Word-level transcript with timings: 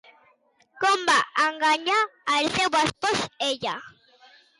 Com 0.83 1.03
va 1.09 1.17
enganyar 1.43 1.97
al 2.37 2.49
seu 2.55 2.79
espòs 2.81 3.21
ella? 3.49 3.75